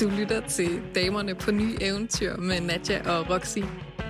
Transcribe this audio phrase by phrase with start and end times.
[0.00, 3.58] Du lytter til Damerne på Nye Eventyr med Nadja og Roxy.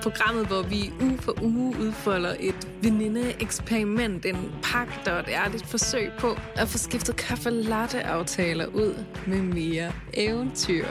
[0.02, 6.10] Programmet, hvor vi uge for uge udfolder et veninde-eksperiment, en pagt og et ærligt forsøg
[6.18, 10.86] på at få skiftet kaffe latte aftaler ud med mere eventyr.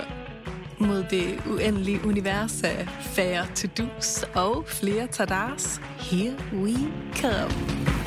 [0.79, 5.81] Mod det uendelige univers af færre to-dos og flere tadars.
[5.99, 6.73] Here we
[7.15, 8.00] come.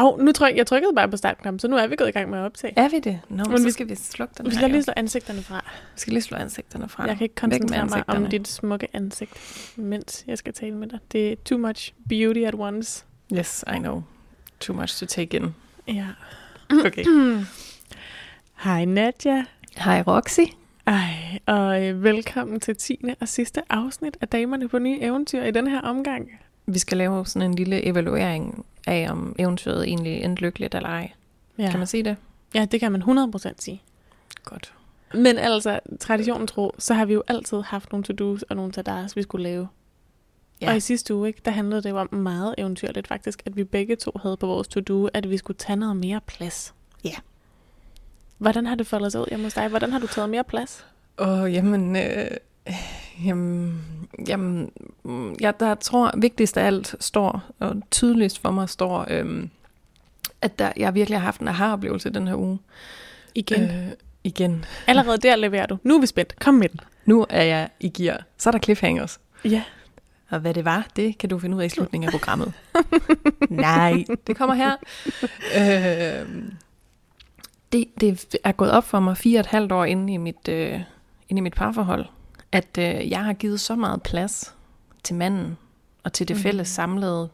[0.00, 2.30] Hov, nu tror jeg, trykkede bare på startknappen, så nu er vi gået i gang
[2.30, 2.72] med at optage.
[2.76, 3.20] Er vi det?
[3.28, 4.56] Nå, Men men så vi- skal vi slukke den Vi her.
[4.58, 4.82] skal lige jo.
[4.82, 5.64] slå ansigterne fra.
[5.94, 7.04] Vi skal lige slå ansigterne fra.
[7.06, 9.30] Jeg kan ikke koncentrere mig om dit smukke ansigt,
[9.76, 10.98] mens jeg skal tale med dig.
[11.12, 13.04] Det er too much beauty at once.
[13.34, 14.02] Yes, I know.
[14.60, 15.54] Too much to take in.
[15.88, 16.06] Ja.
[16.86, 17.04] Okay.
[18.64, 19.44] Hej Nadja.
[19.76, 20.40] Hej Roxy.
[20.86, 23.00] Ej, og øh, velkommen til 10.
[23.20, 26.28] og sidste afsnit af Damerne på Nye Eventyr i den her omgang.
[26.66, 31.12] Vi skal lave sådan en lille evaluering af, om eventyret egentlig endte lykkeligt eller ej.
[31.58, 31.70] Ja.
[31.70, 32.16] Kan man sige det?
[32.54, 33.82] ja, det kan man 100% sige.
[34.44, 34.74] Godt.
[35.14, 39.16] Men altså, traditionen tro, så har vi jo altid haft nogle to-dos og nogle tadars,
[39.16, 39.68] vi skulle lave.
[40.60, 40.70] Ja.
[40.70, 43.64] Og i sidste uge, ikke, der handlede det jo om meget eventyrligt faktisk, at vi
[43.64, 46.74] begge to havde på vores to-do, at vi skulle tage noget mere plads.
[47.04, 47.14] Ja.
[48.38, 49.68] Hvordan har det foldet sig ud hjemme hos dig?
[49.68, 50.86] Hvordan har du taget mere plads?
[51.16, 52.30] Og jamen, øh,
[53.24, 53.82] jamen,
[54.28, 54.70] jamen
[55.04, 59.48] mm, jeg der tror vigtigst af alt står, og tydeligst for mig står, øh,
[60.42, 62.58] at der, jeg virkelig har haft en aha-oplevelse den her uge.
[63.34, 63.62] Igen.
[63.62, 63.92] Øh,
[64.24, 64.64] igen.
[64.86, 65.78] Allerede der leverer du.
[65.82, 66.38] Nu er vi spændt.
[66.40, 66.80] Kom med den.
[67.04, 68.24] Nu er jeg i gear.
[68.38, 69.20] Så er der cliffhangers.
[69.44, 69.62] Ja.
[70.30, 72.52] Og hvad det var, det kan du finde ud af i slutningen af programmet.
[73.50, 74.76] Nej, det kommer her.
[75.56, 76.28] Øh,
[77.72, 80.48] det, det er gået op for mig fire og et halvt år inde i mit,
[80.48, 80.80] øh,
[81.28, 82.06] inde i mit parforhold,
[82.52, 84.54] at øh, jeg har givet så meget plads
[85.02, 85.58] til manden
[86.04, 86.42] og til det Mhm.
[86.42, 87.28] fælles samlede,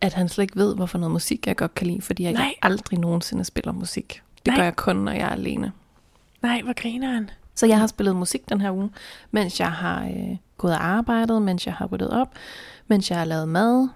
[0.00, 2.54] at han slet ikke ved, hvorfor noget musik jeg godt kan lide, fordi jeg Nej.
[2.62, 4.22] aldrig nogensinde spiller musik.
[4.38, 4.56] Det Nej.
[4.56, 5.72] gør jeg kun, når jeg er alene.
[6.42, 7.30] Nej, hvor griner han?
[7.54, 8.90] Så jeg har spillet musik den her uge,
[9.30, 12.34] mens jeg har øh, gået og arbejdet, mens jeg har ryddet op,
[12.88, 13.88] mens jeg har lavet mad.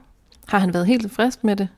[0.49, 1.69] Har han været helt frisk med det?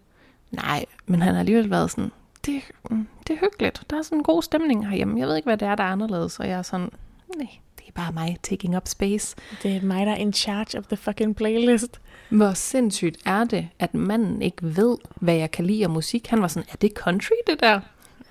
[0.50, 2.12] Nej, men han har alligevel været sådan,
[2.46, 3.82] det, mm, det er hyggeligt.
[3.90, 5.20] Der er sådan en god stemning herhjemme.
[5.20, 6.40] Jeg ved ikke, hvad det er, der er anderledes.
[6.40, 6.90] Og jeg er sådan,
[7.36, 7.48] nej,
[7.96, 9.36] er bare mig taking up space.
[9.62, 12.00] Det er mig, der er in charge of the fucking playlist.
[12.28, 16.26] Hvor sindssygt er det, at manden ikke ved, hvad jeg kan lide af musik.
[16.26, 17.80] Han var sådan, er det country, det der?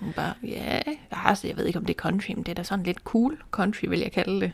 [0.00, 0.80] Hun bare, ja,
[1.24, 3.42] altså, jeg ved ikke, om det er country, men det er da sådan lidt cool
[3.50, 4.52] country, vil jeg kalde det.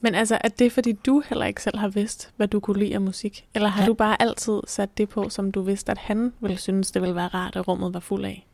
[0.00, 2.94] Men altså, er det fordi du heller ikke selv har vidst, hvad du kunne lide
[2.94, 3.44] af musik?
[3.54, 3.86] Eller har Ja.
[3.86, 7.14] du bare altid sat det på, som du vidste, at han ville synes, det ville
[7.14, 8.46] være rart, at rummet var fuld af?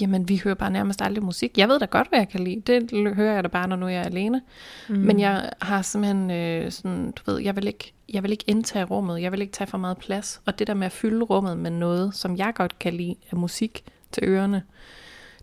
[0.00, 1.58] Jamen, vi hører bare nærmest aldrig musik.
[1.58, 2.60] Jeg ved da godt, hvad jeg kan lide.
[2.60, 4.42] Det hører jeg da bare, når nu jeg er alene.
[4.88, 4.96] Mm.
[4.96, 8.84] Men jeg har simpelthen øh, sådan, du ved, jeg vil, ikke, jeg vil ikke indtage
[8.84, 9.22] rummet.
[9.22, 10.40] Jeg vil ikke tage for meget plads.
[10.46, 13.36] Og det der med at fylde rummet med noget, som jeg godt kan lide af
[13.36, 14.62] musik til ørerne,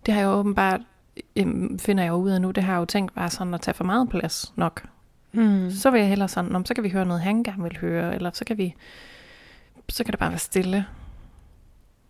[0.05, 0.81] det har jeg åbenbart,
[1.35, 3.75] øhm, finder jeg ud af nu, det har jeg jo tænkt bare sådan at tage
[3.75, 4.87] for meget plads nok.
[5.31, 5.71] Mm.
[5.71, 8.15] Så vil jeg hellere sådan, om så kan vi høre noget, han gerne vil høre,
[8.15, 8.75] eller så kan vi,
[9.89, 10.85] så kan det bare være stille.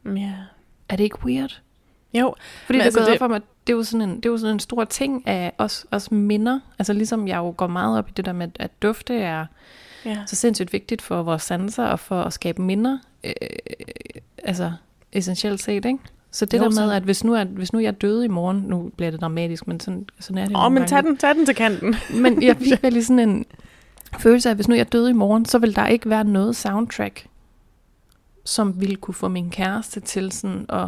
[0.06, 0.34] Ja.
[0.90, 1.62] Er det ikke weird?
[2.14, 4.16] Jo, Fordi det er altså, gået det- op for mig, det er jo sådan en,
[4.16, 6.60] det er jo sådan en stor ting af os, os minder.
[6.80, 9.46] Altså ligesom jeg jo går meget op i det der med, at dufte er
[10.06, 10.18] ja.
[10.28, 12.98] så sindssygt vigtigt for vores sanser og for at skabe minder.
[13.24, 13.34] Øh,
[14.44, 14.72] altså
[15.12, 16.00] essentielt set, ikke?
[16.32, 16.90] Så det Jo, der med, sådan.
[16.92, 19.68] at hvis nu, er, hvis nu jeg er døde i morgen, nu bliver det dramatisk,
[19.68, 21.96] men sådan, sådan er det Åh, oh, men tag den, tag den til kanten.
[22.14, 23.46] Men jeg fik vel sådan en
[24.20, 26.56] følelse af, at hvis nu jeg døde i morgen, så vil der ikke være noget
[26.56, 27.28] soundtrack,
[28.46, 30.88] som ville kunne få min kæreste til sådan at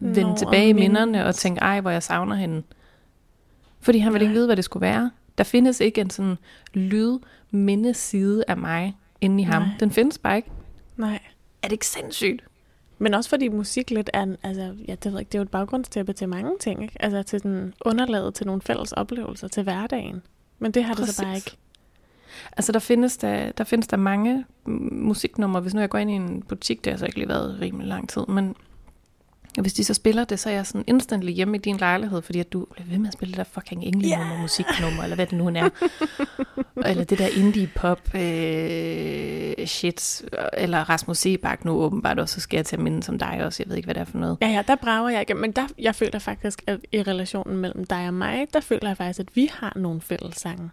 [0.00, 2.62] vende Nå, tilbage i minderne og tænke, ej, hvor jeg savner hende.
[3.80, 5.10] Fordi han ville ikke vide, hvad det skulle være.
[5.38, 6.36] Der findes ikke en sådan
[6.74, 7.18] lyd
[7.50, 9.62] mindeside af mig inde i ham.
[9.62, 9.70] Nej.
[9.80, 10.50] Den findes bare ikke.
[10.96, 11.20] Nej.
[11.62, 12.44] Er det ikke sindssygt?
[12.98, 15.42] Men også fordi musik lidt er, en, altså, ja, det, ved ikke, det er jo
[15.42, 17.02] et baggrundstæppe til mange ting, ikke?
[17.02, 20.22] Altså til den underlaget til nogle fælles oplevelser til hverdagen.
[20.58, 21.46] Men det har det så bare Præcis.
[21.46, 21.58] ikke.
[22.56, 24.44] Altså, der findes der, der, findes der mange
[24.90, 25.60] musiknumre.
[25.60, 27.88] Hvis nu jeg går ind i en butik, det har så ikke lige været rimelig
[27.88, 28.56] lang tid, men
[29.60, 32.40] hvis de så spiller det, så er jeg sådan instantly hjemme i din lejlighed, fordi
[32.40, 34.40] at du bliver ved med at spille det der fucking englenummer, yeah.
[34.40, 35.70] musiknummer, eller hvad det nu er.
[36.90, 42.56] eller det der indie pop øh, shit, eller Rasmus Sebak nu åbenbart også, så skal
[42.56, 43.62] jeg til at minde som dig også.
[43.62, 44.38] Jeg ved ikke, hvad det er for noget.
[44.40, 45.34] Ja, ja, der brager jeg ikke.
[45.34, 48.96] Men der, jeg føler faktisk, at i relationen mellem dig og mig, der føler jeg
[48.96, 50.70] faktisk, at vi har nogle fælles sange.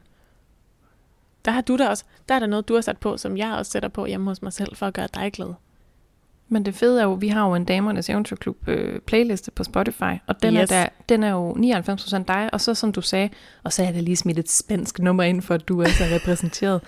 [1.45, 3.53] Der har du da også, der er der noget, du har sat på, som jeg
[3.53, 5.53] også sætter på hjemme hos mig selv, for at gøre dig glad.
[6.49, 10.13] Men det fede er jo, vi har jo en Damernes Eventyrklub øh, playliste på Spotify,
[10.27, 10.61] og den, Yes.
[10.61, 13.29] er der, den er jo 99% dig, og så som du sagde,
[13.63, 16.81] og så er der lige smidt et spansk nummer ind, for at du er repræsenteret.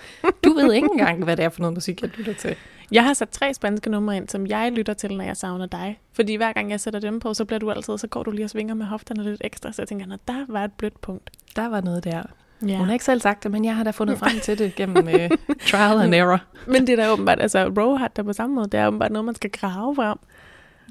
[0.44, 2.56] Du ved ikke engang, hvad det er for noget musik, jeg lytter til.
[2.92, 6.00] Jeg har sat tre spanske numre ind, som jeg lytter til, når jeg savner dig.
[6.12, 8.44] Fordi hver gang jeg sætter dem på, så bliver du altid, så går du lige
[8.44, 9.72] og svinger med hofterne lidt ekstra.
[9.72, 11.30] Så jeg tænker, at der var et blødt punkt.
[11.56, 12.22] Der var noget der.
[12.66, 12.76] Ja.
[12.76, 15.08] Hun har ikke selv sagt det, men jeg har da fundet frem til det gennem
[15.08, 15.30] øh,
[15.70, 16.40] trial and error.
[16.66, 18.68] Men det er da åbenbart, altså Row har det på samme måde.
[18.68, 20.18] Det er åbenbart noget, man skal grave frem.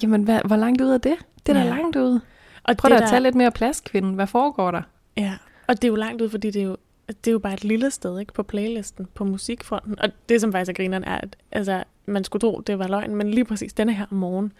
[0.04, 1.16] Jamen, hvad, hvor langt ud er det?
[1.46, 1.70] Det er da Ja.
[1.70, 2.20] langt ud.
[2.64, 4.14] Og Prøv det da at tage lidt mere plads, kvinden.
[4.14, 4.82] Hvad foregår der?
[5.18, 5.34] Ja,
[5.68, 6.78] og det er jo langt ud, fordi det er jo,
[7.08, 10.00] det er jo bare et lille sted ikke på playlisten, på musikfronten.
[10.00, 13.16] Og det, som faktisk er grineren, er, at altså, man skulle tro, det var løgn,
[13.16, 14.54] men lige præcis denne her morgen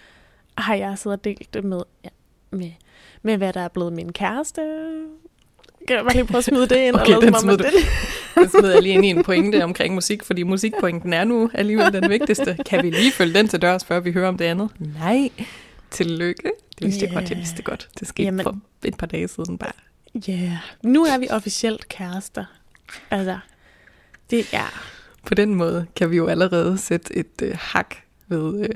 [0.58, 2.10] har jeg siddet og delt det med, ja,
[2.52, 2.72] med,
[3.22, 4.62] med, hvad der er blevet min kæreste.
[5.88, 6.96] Kan jeg bare lige prøve at smide det ind?
[7.02, 7.64] Okay, eller den smed at du.
[7.66, 7.86] det,
[8.52, 11.94] Så smider jeg lige ind i en pointe omkring musik, fordi musikpointen er nu alligevel
[11.94, 12.58] den vigtigste.
[12.66, 14.70] Kan vi lige følge den til dørs, før vi hører om det andet?
[15.00, 15.30] Nej.
[15.92, 16.52] Tillykke.
[16.80, 17.20] Det vidste jeg Ja.
[17.20, 17.90] godt, jeg vidste det godt.
[18.00, 18.44] Det skete Jamen.
[18.44, 19.72] for et par dage siden bare.
[20.28, 20.52] Ja, yeah.
[20.84, 22.46] nu er vi officielt kærester.
[23.12, 23.38] Altså,
[24.30, 24.82] det er...
[25.26, 27.96] På den måde kan vi jo allerede sætte et øh, hak
[28.28, 28.60] ved...
[28.62, 28.70] Øh,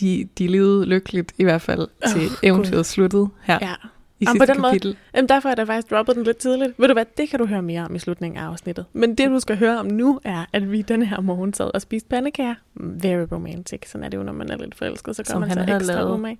[0.00, 3.74] de, de levede lykkeligt, i hvert fald til oh, eventyret sluttet her Ja.
[4.20, 4.96] I Jamen, sidste på den måde- kapitel.
[5.14, 6.72] Jamen, derfor er der faktisk droppet den lidt tidligt.
[6.78, 8.84] Ved du hvad, det kan du høre mere om i slutningen af afsnittet.
[8.92, 11.80] Men det, du skal høre om nu, er, at vi denne her morgen sad og
[11.82, 12.54] spiste pandekager.
[12.74, 13.90] Very romantic.
[13.90, 15.94] Sådan er det jo, når man er lidt forelsket, så gør Som man sig ekstra
[15.94, 16.38] lavet.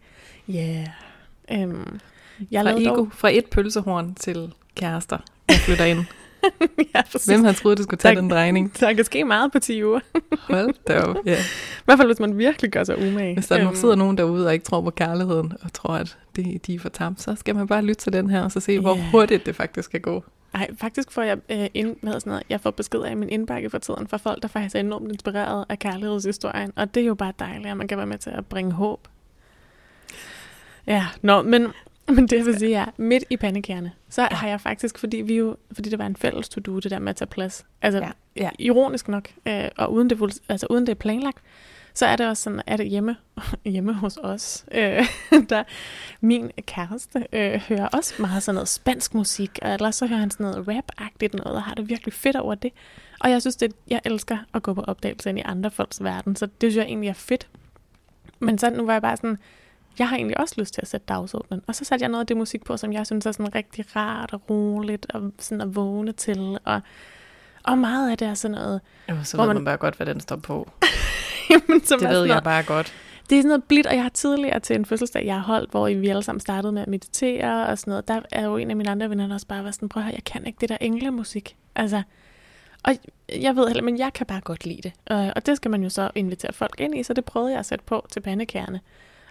[0.49, 0.87] Ja.
[1.53, 1.65] Yeah.
[1.69, 2.01] Um,
[2.51, 3.09] jeg Fra, ego, dog...
[3.13, 5.99] fra et pølsehorn til kærester, der flytter ind.
[6.95, 7.27] ja, præcis.
[7.27, 8.23] Hvem har troet, det skulle tage Tak.
[8.23, 8.81] den drejning?
[8.81, 10.01] Der kan ske meget på 10 uger.
[10.53, 11.17] Hold da op.
[11.27, 11.33] Ja.
[11.33, 13.35] I hvert fald, hvis man virkelig gør sig umage.
[13.35, 16.67] Hvis der Øhm, sidder nogen derude og ikke tror på kærligheden, og tror, at det,
[16.67, 18.81] de er for tamt, så skal man bare lytte til den her, og så se,
[18.81, 19.11] hvor Ja.
[19.11, 20.25] hurtigt det faktisk kan gå.
[20.55, 23.71] Ej, faktisk får jeg, øh, ind, hvad sådan noget, jeg får beskeder i min indbakke
[23.71, 26.73] for tiden fra folk, der faktisk er enormt inspireret af kærlighedshistorien.
[26.77, 29.09] Og det er jo bare dejligt, at man kan være med til at bringe håb.
[30.87, 31.67] Ja, nå, men,
[32.17, 34.29] men det vil sige er, midt i pandekærne, så ja.
[34.37, 37.11] har jeg faktisk, fordi vi jo, fordi det var en fælles to-do, det der med
[37.11, 37.67] at tage plads.
[37.83, 38.11] Altså, ja.
[38.37, 38.51] ja.
[38.59, 41.39] ironisk nok, øh, og uden det, altså, uden det er planlagt,
[41.95, 43.17] så er det også sådan, at det hjemme,
[43.65, 45.07] hjemme hos os, øh,
[45.51, 45.63] der
[46.21, 50.31] min kæreste øh, hører også meget sådan noget spansk musik, og ellers så hører han
[50.31, 52.73] sådan noget rap-agtigt noget, og har det virkelig fedt over det.
[53.21, 56.37] Og jeg synes, det, jeg elsker at gå på opdagelse ind i andre folks verden,
[56.37, 57.49] så det synes jeg egentlig er fedt.
[58.39, 59.39] Men så nu var jeg bare sådan,
[59.99, 61.63] jeg har egentlig også lyst til at sætte dagsordenen.
[61.67, 63.97] Og så satte jeg noget af det musik på, som jeg synes er sådan rigtig
[63.97, 66.81] rart og roligt, og sådan at vågne til, og,
[67.65, 68.81] og meget af det er sådan noget,
[69.11, 70.71] Jo, så ved man- man bare godt, hvad den står på.
[71.51, 72.93] jamen, som Det ved jeg noget, bare godt.
[73.31, 75.71] Det er sådan noget blidt, og jeg har tidligere til en fødselsdag, jeg har holdt,
[75.71, 78.09] hvor vi alle sammen startede med at meditere og sådan noget.
[78.09, 80.05] Der er jo en af mine andre venner, der også bare var sådan, prøv at
[80.05, 81.57] høre, jeg kan ikke det der englemusik.
[81.75, 82.03] Altså,
[82.85, 82.93] og
[83.41, 84.93] jeg ved heller, men jeg kan bare godt lide det.
[85.37, 87.67] Og det skal man jo så invitere folk ind i, så det prøvede jeg at
[87.67, 88.81] sætte på til pandekærne.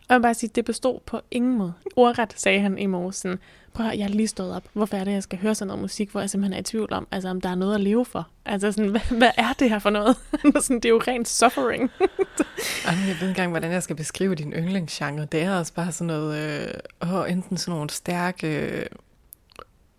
[0.09, 1.73] Og jeg vil bare sige, det bestod på ingen måde.
[1.95, 3.39] Ordret sagde han i morges sådan,
[3.73, 4.63] prøv at jeg er lige stået op.
[4.73, 6.93] Hvorfor er det, jeg skal høre sådan noget musik, hvor jeg simpelthen er i tvivl
[6.93, 8.27] om, altså om der er noget at leve for?
[8.45, 10.17] Altså sådan, hvad, hvad er det her for noget?
[10.63, 11.91] sådan, det er jo rent suffering.
[12.87, 15.25] Ej, men jeg ved ikke engang, hvordan jeg skal beskrive din yndlingsgenre.
[15.25, 16.63] Det er også bare sådan noget,
[17.03, 18.85] øh, åh, enten sådan nogle stærke øh,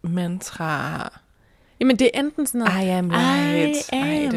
[0.02, 1.12] mantra.
[1.80, 3.92] Jamen, det er enten sådan noget, I am light.
[3.92, 4.27] I am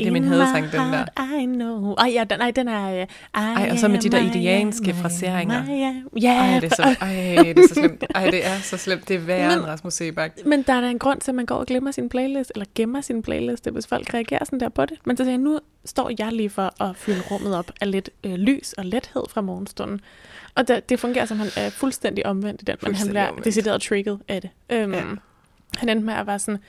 [0.00, 1.38] det er min in hadesang, den der.
[1.40, 1.92] I know.
[1.94, 2.94] Ej, ja, den, nej, den er...
[2.94, 5.64] øh, I Ej, og så med de der am, I italienske am, I fraseringer.
[6.22, 8.04] Ja, Ej, det er så, ej, det er så slemt.
[8.14, 9.08] Ej, det er så slemt.
[9.08, 10.32] Det er værre Men- end Rasmus Sebak.
[10.46, 12.66] men der er da en grund til, at man går og glemmer sin playlist, eller
[12.74, 14.98] gemmer sin playlist, hvis folk reagerer sådan der på det.
[15.04, 18.10] Men så siger jeg, nu står jeg lige for at fylde rummet op af lidt
[18.24, 20.00] øh, lys og lethed fra morgenstunden.
[20.54, 23.44] Og det, det fungerer som han er fuldstændig omvendt i den, men han bliver omvendt.
[23.44, 24.50] decideret trigget af det.
[24.70, 25.02] Øhm, Ja.
[25.76, 26.60] Han endte med at være sådan,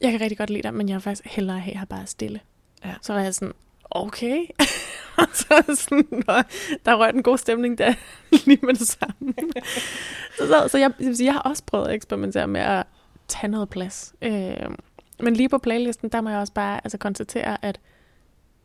[0.00, 2.40] jeg kan rigtig godt lide dig, men jeg vil faktisk hellere have her bare stille.
[2.86, 2.94] Ja.
[3.02, 3.54] Så var jeg sådan,
[3.90, 4.44] okay.
[5.18, 6.22] og så sådan,
[6.84, 7.94] der røg den gode stemning der
[8.46, 9.34] lige med det samme.
[10.38, 12.86] så, så, så jeg, jeg, sige, jeg har også prøvet at eksperimentere med at
[13.28, 14.14] tage noget plads.
[14.22, 14.70] Øh,
[15.20, 17.80] men lige på playlisten, der må jeg også bare altså, konstatere, at,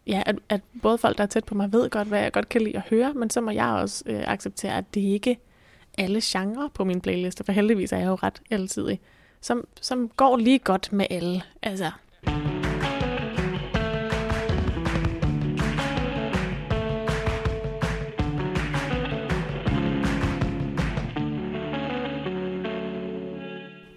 [0.08, 2.50] ja, at, at både folk, der er tæt på mig, ved godt, hvad jeg godt
[2.50, 5.40] kan lide at høre, men så må jeg også øh, acceptere, at det ikke
[5.98, 8.98] alle genrer på min playliste, for heldigvis er jeg jo ret altid,
[9.42, 11.42] som, som går lige godt med alle.
[11.62, 11.92] Altså,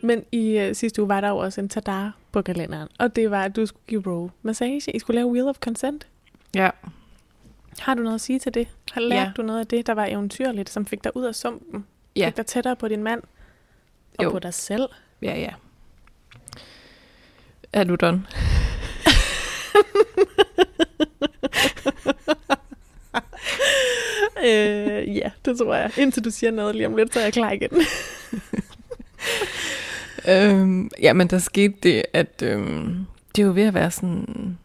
[0.04, 3.30] Men i øh, sidste uge var der jo også en tadar på kalenderen, og det
[3.30, 4.96] var, at du skulle give Row massage.
[4.96, 6.06] I skulle lave Wheel of Consent.
[6.54, 6.70] Ja.
[7.78, 8.68] Har du noget at sige til det?
[8.92, 9.32] Har lært Ja.
[9.36, 11.86] du noget af det, der var eventyrligt, som fik dig ud af sumpen?
[12.16, 12.26] Ja.
[12.26, 13.22] Fik dig tættere på din mand?
[14.18, 14.30] Og Jo.
[14.30, 14.88] på dig selv?
[15.22, 15.50] Ja, ja.
[17.72, 18.26] Er du done?
[24.46, 25.90] øh, ja, det tror jeg.
[25.98, 27.70] Indtil du siger noget lige om lidt, så er jeg klar igen.
[30.28, 34.58] øhm, ja, men der skete det, at øhm, det er jo ved at være sådan...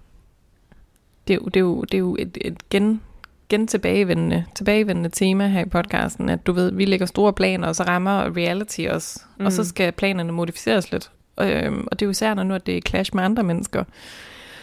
[1.28, 3.02] Det er jo, det er jo, det er jo et, et gen,
[3.50, 7.76] gen tilbagevendende, tilbagevendende tema her i podcasten, at du ved, vi lægger store planer, og
[7.76, 9.46] så rammer reality os, mm.
[9.46, 11.12] og så skal planerne modificeres lidt.
[11.42, 13.84] Øhm, og det er jo især, når nu at det er clash med andre mennesker.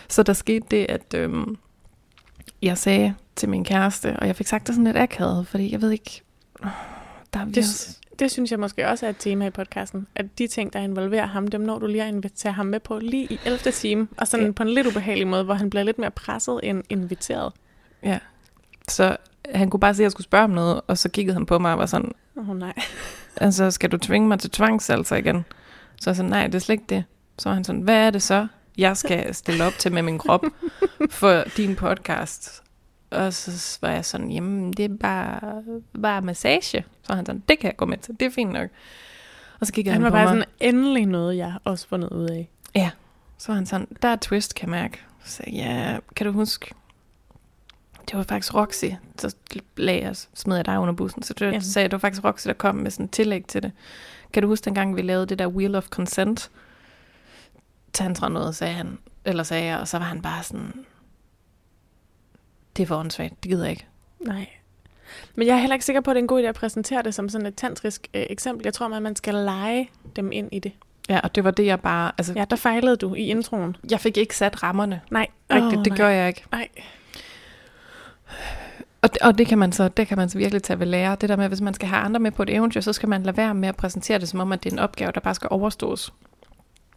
[0.09, 1.57] Så der skete det, at øhm,
[2.63, 5.81] jeg sagde til min kæreste, og jeg fik sagt det sådan lidt akavet, fordi jeg
[5.81, 6.23] ved ikke,
[7.35, 10.47] der er det, det synes jeg måske også er et tema i podcasten, at de
[10.47, 13.39] ting, der involverer ham, dem når du lige at invitere ham med på lige i
[13.45, 13.59] 11.
[13.73, 14.53] time, og sådan ja.
[14.53, 17.53] på en lidt ubehagelig måde, hvor han bliver lidt mere presset end inviteret.
[18.03, 18.19] Ja,
[18.89, 19.17] så
[19.55, 21.59] han kunne bare se, at jeg skulle spørge om noget, og så kiggede han på
[21.59, 22.75] mig og var sådan, åh oh, nej.
[23.37, 25.45] altså, skal du tvinge mig til tvangsalser igen?
[26.01, 27.05] Så jeg sagde, nej, det er slet ikke det.
[27.39, 28.47] Så var han sådan, hvad er det så,
[28.79, 30.45] jeg skal stille op til med min krop
[31.11, 32.63] for din podcast?
[33.11, 35.63] Og så var jeg sådan, jamen, det er bare,
[36.03, 36.85] bare massage.
[37.03, 38.69] Så var han sådan, det kan jeg gå med til, det er fint nok.
[39.61, 40.45] Og så kiggede han, han var bare mig.
[40.45, 42.49] sådan, endelig noget, jeg også fundet ud af.
[42.75, 42.91] Ja,
[43.39, 45.01] så var han sådan, der er twist, kan jeg mærke.
[45.25, 46.75] Så sagde ja, kan du huske,
[48.11, 48.85] det var faktisk Roxy,
[49.19, 49.35] så
[49.77, 51.23] lagde jeg, smed jeg dig under bussen.
[51.23, 51.61] Så det, Ja.
[51.61, 53.73] sagde jeg, det var faktisk Roxy, der kom med sådan et tillæg til det.
[54.33, 56.51] Kan du huske dengang, vi lavede det der Wheel of Consent?
[57.93, 58.99] Tantra noget, sagde han.
[59.25, 60.73] Eller sagde jeg, og så var han bare sådan,
[62.77, 63.87] det er for åndssvagt, det gider jeg ikke.
[64.21, 64.47] Nej.
[65.35, 67.03] Men jeg er heller ikke sikker på, at det er en god idé at præsentere
[67.03, 68.65] det som sådan et tantrisk øh, eksempel.
[68.65, 70.73] Jeg tror, at man skal lege dem ind i det.
[71.09, 73.77] Ja, og det var det, jeg bare, altså, Ja, der fejlede du i introen.
[73.91, 75.27] jeg fik ikke sat rammerne Nej.
[75.51, 75.97] rigtigt, Åh, det nej.
[75.97, 76.45] gør jeg ikke.
[76.53, 76.69] Nej.
[79.03, 81.17] Og det, og det kan man så, det kan man så virkelig tage ved lære.
[81.21, 83.09] Det der med, at hvis man skal have andre med på et eventyr, så skal
[83.09, 85.21] man lade være med at præsentere det som om, at det er en opgave, der
[85.21, 86.13] bare skal overstås.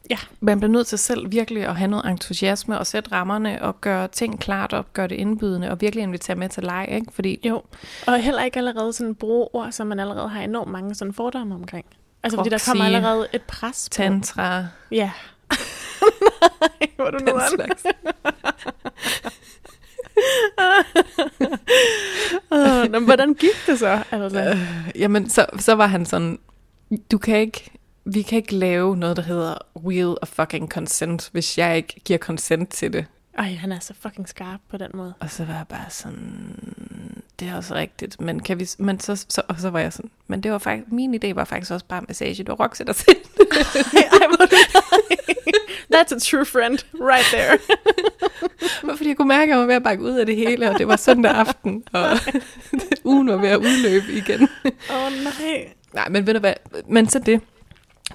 [0.10, 0.18] Ja.
[0.40, 4.08] Man bliver nødt til selv virkelig at have noget entusiasme og sætte rammerne og gøre
[4.08, 7.08] ting klart op, gøre det indbydende og virkelig invitere med til leg, ikke?
[7.12, 7.62] Fordi Jo.
[8.08, 11.56] Og heller ikke allerede sådan bruge ord, som man allerede har enormt mange sådan fordomme
[11.56, 11.86] omkring.
[12.24, 13.94] Altså, fordi der kommer allerede et pres på.
[13.94, 15.12] tantra, Ja.
[16.62, 17.84] Nej, hvor du den nu slags.
[22.92, 24.04] Nå, Hvordan gik det så?
[24.12, 24.58] Altså, Øh,
[25.02, 26.40] jamen, så, så var han sådan,
[27.12, 27.72] du kan ikke,
[28.14, 32.20] vi kan ikke lave noget, der hedder wheel of fucking consent, hvis jeg ikke giver
[32.20, 33.06] consent til det.
[33.38, 35.14] ej, han er så fucking skarp på den måde.
[35.20, 36.56] Og så var jeg bare sådan,
[37.40, 40.12] det er også rigtigt, men kan vi, men så, så, og så var jeg sådan,
[40.28, 42.94] men det var faktisk, min idé var faktisk også bare massage, det var Roxy, der
[42.94, 43.48] sagde det.
[43.94, 44.56] ej, hvor er du
[45.96, 47.58] That's a true friend, right there.
[48.98, 50.78] Fordi jeg kunne mærke, at jeg var ved at bakke ud af det hele, og
[50.78, 52.10] det var søndag aften, og
[53.04, 54.42] ugen var ved at udløbe igen.
[54.90, 55.74] Åh, oh, nej.
[55.94, 56.54] Nej, men ved du hvad,
[56.88, 57.42] men så det,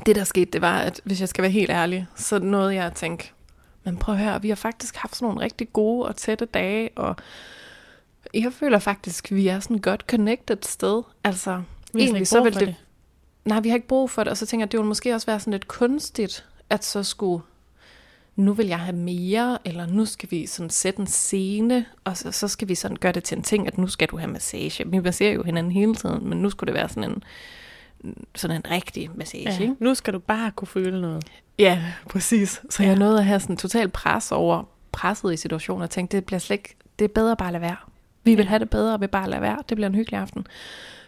[0.06, 2.84] det der skete, det var, at hvis jeg skal være helt ærlig, så nåede jeg
[2.84, 3.32] at tænke,
[3.84, 6.90] men prøv at høre, vi har faktisk haft sådan nogle rigtig gode og tætte dage,
[6.96, 7.16] og
[8.34, 11.02] jeg føler faktisk, vi er sådan godt connected sted.
[11.24, 12.74] Altså, Vi egentlig så vil for det,
[13.44, 15.26] nej, vi har ikke brug for det, og så tænker jeg, det ville måske også
[15.26, 17.42] være sådan lidt kunstigt, at så skulle,
[18.36, 22.32] nu vil jeg have mere, eller nu skal vi sådan sætte en scene, og så,
[22.32, 24.90] så skal vi sådan gøre det til en ting, at nu skal du have massage.
[24.90, 27.22] Vi masserer jo hinanden hele tiden, men nu skulle det være sådan en,
[28.34, 29.74] sådan en rigtig massage, Ja, ikke?
[29.80, 31.24] nu skal du bare kunne føle noget.
[31.58, 32.62] Ja, præcis.
[32.70, 32.88] Så Ja.
[32.88, 36.38] jeg nåede at have sådan total pres over presset i situationen, og tænkte, det bliver
[36.38, 37.76] slet ikke, det er bedre bare at lade være.
[38.24, 38.48] Vi vil Ja.
[38.48, 39.58] have det bedre ved bare at lade være.
[39.68, 40.46] Det bliver en hyggelig aften.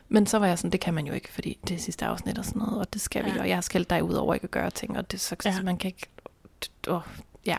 [0.09, 2.39] Men så var jeg sådan, det kan man jo ikke, fordi det er sidste afsnit
[2.39, 3.41] og sådan noget, og det skal vi, Ja.
[3.41, 5.51] og jeg har skældt dig ud over ikke at gøre ting, og det så, Ja.
[5.51, 5.63] ja.
[5.63, 6.07] man kan ikke,
[6.89, 7.01] åh,
[7.47, 7.57] ja.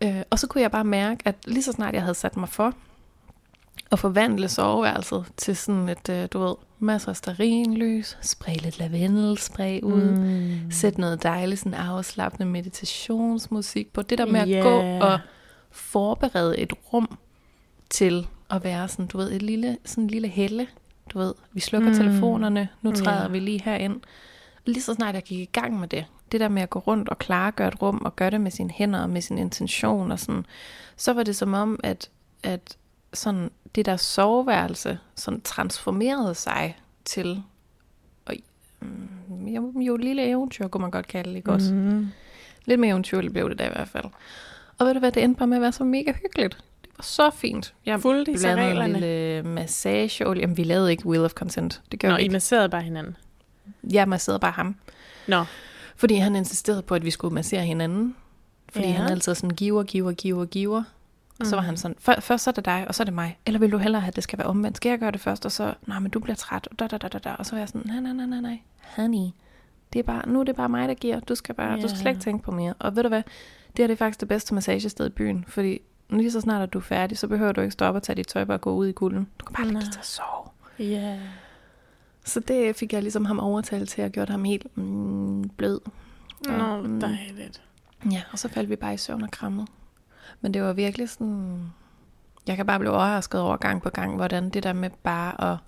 [0.00, 2.48] Øh, og så kunne jeg bare mærke, at lige så snart jeg havde sat mig
[2.48, 2.74] for
[3.92, 9.80] at forvandle soveværelset til sådan et, øh, du ved, masser af stearinlys, spray lidt lavendelspray
[9.80, 10.70] ud, Mm.
[10.70, 14.02] Sæt noget dejligt, sådan afslappende meditationsmusik på.
[14.02, 15.20] Det der med at gå og
[15.70, 17.18] forberede et rum
[17.90, 20.66] til at være sådan, du ved, et lille, sådan en lille helle.
[21.12, 21.94] Du ved, vi slukker Mm.
[21.96, 23.28] telefonerne, nu træder Ja.
[23.28, 24.00] vi lige herind.
[24.66, 27.08] Lige så snart jeg gik i gang med det, det der med at gå rundt
[27.08, 30.18] og klargøre et rum, og gøre det med sine hænder og med sin intention og
[30.18, 30.46] sådan,
[30.96, 32.10] så var det som om, at,
[32.42, 32.76] at
[33.14, 37.42] sådan det der soveværelse sådan transformerede sig til
[38.24, 38.34] og,
[38.80, 41.74] mm, jo, lille eventyr, kunne man godt kalde det, ikke også?
[41.74, 42.08] Mm.
[42.64, 44.04] Lidt mere eventyrligt blev det da i hvert fald.
[44.78, 46.56] Og ved du hvad, det endte bare med at være så mega hyggeligt.
[46.82, 47.74] Det var så fint.
[47.86, 48.92] Jeg Fulgte I blandede en reglerne?
[49.00, 50.40] lille massageolie.
[50.40, 51.82] Jamen, vi lavede ikke Wheel of Consent.
[51.92, 52.32] Det gør Nå, vi I ikke.
[52.32, 53.16] masserede bare hinanden.
[53.92, 54.76] Jeg masserede bare ham.
[55.28, 55.44] Nå,
[55.96, 58.16] Fordi han insisterede på, at vi skulle massere hinanden.
[58.72, 58.92] Fordi ja.
[58.92, 60.82] han altid sådan giver, giver, giver, giver.
[61.42, 63.14] Og så var han sådan, "Før- først så er det dig, og så er det
[63.14, 63.38] mig.
[63.46, 64.76] Eller vil du hellere have, at det skal være omvendt?
[64.76, 66.98] Skal jeg gøre det først, og så, nej, men du bliver træt, og da, da,
[66.98, 67.30] da, da, da.
[67.38, 68.58] Og så var jeg sådan, nej, nej, nej, nej, nej,
[68.96, 69.30] honey.
[69.92, 71.20] Det er bare, nu er det bare mig, der giver.
[71.20, 72.74] Du skal bare, du skal slet ikke tænke på mere.
[72.78, 73.22] Og ved du hvad,
[73.66, 75.78] det her det er faktisk det bedste massagested i byen, fordi
[76.10, 78.26] lige så snart at du er færdig, så behøver du ikke stoppe og tage dit
[78.26, 79.26] tøj og gå ud i kulden.
[79.40, 80.48] Du kan bare ligge dig at sove.
[80.78, 81.18] Ja.
[82.24, 85.80] Så det fik jeg ligesom ham overtalt til, at gjort ham helt mm, blød.
[86.46, 87.00] Nå, hvor mm.
[87.00, 87.62] dejligt.
[88.10, 89.66] Ja, og så faldt vi bare i søvn og krammede.
[90.40, 91.72] Men det var virkelig sådan...
[92.46, 95.58] Jeg kan bare blive overrasket over gang på gang, hvordan det der med bare at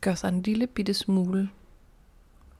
[0.00, 1.50] gøre sig en lille bitte smule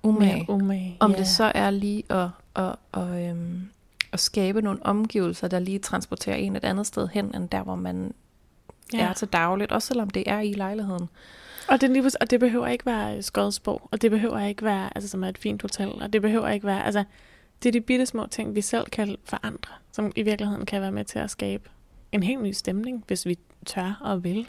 [0.03, 0.37] umage.
[0.37, 0.97] Mere umage.
[1.01, 1.17] Om ja.
[1.17, 3.69] det så er lige at, at, at, øhm,
[4.13, 7.75] at skabe nogle omgivelser, der lige transporterer en et andet sted hen, end der, hvor
[7.75, 8.15] man
[8.93, 9.09] ja.
[9.09, 9.73] er til dagligt.
[9.73, 11.09] Også selvom det er i lejligheden.
[11.69, 15.11] Og det, lige, og det behøver ikke være Skodsborg, og det behøver ikke være, altså
[15.11, 17.05] som er et fint hotel, og det behøver ikke være, altså
[17.65, 20.93] det er de bitte små ting, vi selv kan forandre, som i virkeligheden kan være
[20.93, 21.69] med til at skabe
[22.13, 24.49] en helt ny stemning, hvis vi tør og vil.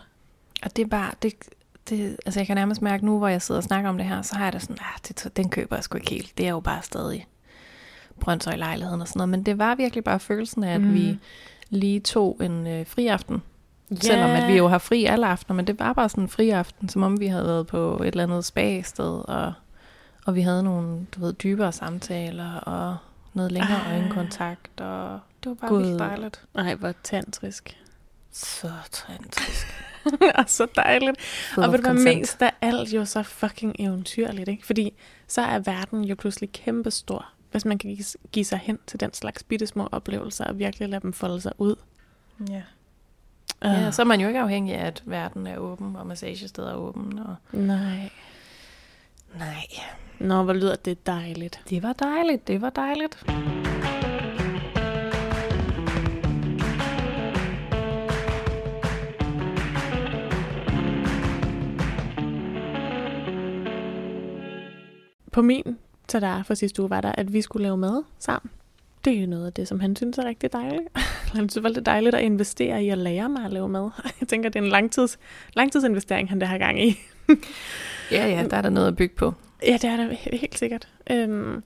[0.63, 1.33] Og det er bare, det,
[1.89, 4.21] det, altså jeg kan nærmest mærke nu, hvor jeg sidder og snakker om det her,
[4.21, 6.37] så har jeg det sådan, ah, det, den køber jeg sgu ikke helt.
[6.37, 7.27] Det er jo bare stadig
[8.19, 9.29] Brøndshøj lejligheden og sådan noget.
[9.29, 10.93] Men det var virkelig bare følelsen af, at Mm.
[10.93, 11.17] vi
[11.69, 13.41] lige tog en øh, friaften.
[13.91, 14.01] Yeah.
[14.01, 16.89] Selvom at vi jo har fri alle aftener, men det var bare sådan en friaften,
[16.89, 19.53] som om vi havde været på et eller andet spa-sted, og,
[20.25, 22.97] og vi havde nogle, du ved, dybere samtaler, og
[23.33, 23.99] noget længere Ej.
[23.99, 25.77] øjenkontakt, og det var bare Gud.
[25.77, 26.41] virkelig dejligt.
[26.53, 27.77] Nej, hvor tantrisk.
[28.31, 29.67] Så tantrisk.
[30.37, 31.21] og så dejligt.
[31.21, 34.65] Full og ved du hvad mest af alt jo så fucking eventyrligt, ikke?
[34.65, 34.93] Fordi
[35.27, 39.13] så er verden jo pludselig kæmpestor, hvis man kan give, give sig hen til den
[39.13, 41.75] slags bitte små oplevelser, og virkelig lade dem folde sig ud.
[42.49, 42.61] Ja.
[43.65, 46.71] Uh, Ja, så er man jo ikke afhængig af, at verden er åben, og massagesteder
[46.71, 47.19] er åben.
[47.19, 47.35] Og...
[47.51, 48.09] Nej.
[49.39, 49.65] Nej.
[50.19, 51.61] Nå, hvor lyder det dejligt.
[51.69, 53.25] Det var dejligt, det var dejligt.
[65.31, 65.77] På min
[66.07, 68.51] tada for sidste uge var der, at vi skulle lave mad sammen.
[69.05, 70.87] Det er jo noget af det, som han synes er rigtig dejligt.
[71.35, 73.89] han synes, det er dejligt at investere i at lære mig at lave mad.
[74.19, 75.19] Jeg tænker, det er en langtids,
[75.53, 76.97] langtidsinvestering, han det har gang i.
[78.11, 79.33] Ja, ja, der er der noget at bygge på.
[79.63, 80.87] Ja, det er der helt sikkert.
[81.11, 81.63] Øhm,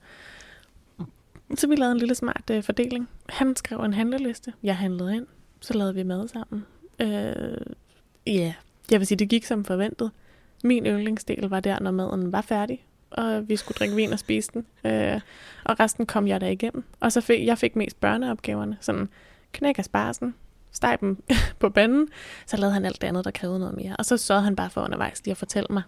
[1.54, 3.08] så vi lavede en lille smart øh, fordeling.
[3.28, 4.52] Han skrev en handleliste.
[4.62, 5.26] Jeg handlede ind.
[5.60, 6.66] Så lavede vi mad sammen.
[7.00, 7.74] Øh,
[8.26, 8.54] ja,
[8.90, 10.10] jeg vil sige, det gik som forventet.
[10.64, 14.50] Min yndlingsdel var der, når maden var færdig, og vi skulle drikke vin og spise
[14.54, 14.66] den.
[14.84, 15.20] Øh,
[15.64, 16.84] og resten kom jeg der igennem.
[17.00, 18.76] Og så fik jeg fik mest børneopgaverne.
[18.80, 19.08] Sådan
[19.52, 20.34] knæk sparsen,
[20.72, 21.22] steg dem
[21.60, 22.08] på banden,
[22.46, 23.96] Så lavede han alt det andet, der krævede noget mere.
[23.98, 25.82] Og så sørgede han bare for undervejs lige at fortælle mig,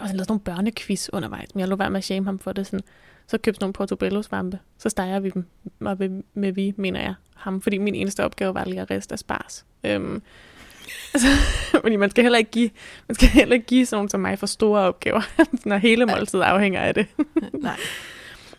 [0.00, 2.38] og så lavede sådan nogle børnequiz undervejs, men jeg lå være med at shame ham
[2.38, 2.66] for det.
[2.66, 2.80] Sådan.
[3.26, 5.46] Så købte nogle portobello-svampe, så steger vi dem,
[5.80, 9.64] og med, med vi, mener jeg, ham, fordi min eneste opgave var at riste spars.
[9.84, 10.22] Øhm,
[11.14, 11.28] altså,
[11.80, 12.70] fordi man skal heller ikke give,
[13.08, 15.22] man skal heller ikke give sådan nogle som mig for store opgaver,
[15.68, 17.06] når hele måltidet afhænger af det.
[17.52, 17.76] Nej.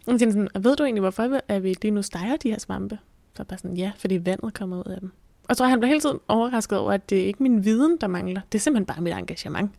[0.08, 2.98] Og så sådan, ved du egentlig, hvorfor er vi lige nu steger de her svampe?
[3.36, 5.12] Så er bare sådan, ja, fordi vandet kommer ud af dem.
[5.44, 7.98] Og jeg tror, han blev hele tiden overrasket over, at det er ikke min viden,
[8.02, 8.42] der mangler.
[8.52, 9.72] Det er simpelthen bare mit engagement.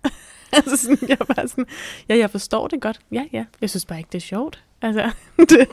[0.57, 1.67] altså sådan, jeg var sådan,
[2.09, 3.01] ja, jeg forstår det godt.
[3.13, 3.45] Ja, ja.
[3.61, 4.65] Jeg synes bare ikke, det er sjovt.
[4.83, 5.11] Altså,
[5.51, 5.69] det.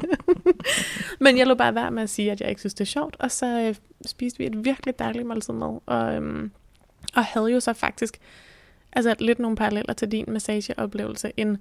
[1.24, 3.16] Men jeg lå bare være med at sige, at jeg ikke synes, det er sjovt.
[3.20, 5.78] Og så øh, spiste vi et virkelig dejligt måltid med.
[5.86, 6.52] Og, øhm,
[7.16, 8.18] og havde jo så faktisk
[8.92, 11.32] altså lidt nogle paralleller til din massageoplevelse.
[11.38, 11.58] En,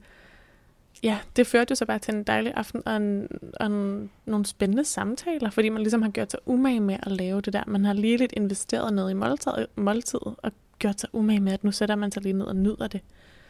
[1.02, 3.28] ja, det førte jo så bare til en dejlig aften og, en,
[3.60, 7.40] og en, nogle spændende samtaler, fordi man ligesom har gjort sig umage med at lave
[7.40, 7.62] det der.
[7.66, 11.64] Man har lige lidt investeret noget i måltid, måltid og gjort sig umage med, at
[11.64, 13.00] nu sætter man sig lige ned og nyder det.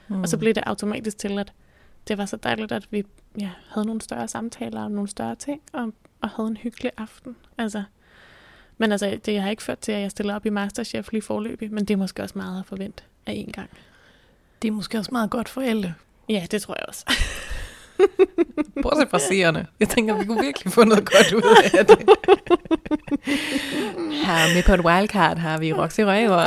[0.09, 0.21] Mm.
[0.21, 1.53] Og så blev det automatisk til, at
[2.09, 3.05] det var så dejligt, at vi
[3.40, 7.37] ja, havde nogle større samtaler om nogle større ting, og, og havde en hyggelig aften.
[7.59, 7.83] Altså,
[8.79, 11.73] men altså, det har ikke ført til, at jeg stiller op i Masterchef lige forløbig,
[11.73, 13.71] men det er måske også meget at forvente af en gang.
[14.62, 15.95] Det er måske også meget godt for alle.
[16.29, 17.05] Ja, det tror jeg også.
[18.83, 19.66] Bortset fra seerne.
[19.81, 21.99] Jeg tænker, vi kunne virkelig få noget godt ud af det.
[23.24, 26.44] Her med på et wildcard har vi Roxy Røver.